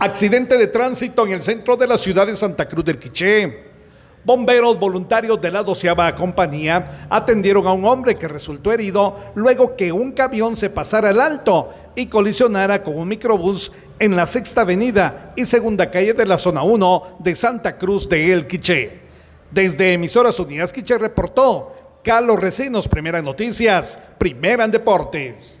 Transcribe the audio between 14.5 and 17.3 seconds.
avenida y segunda calle de la zona 1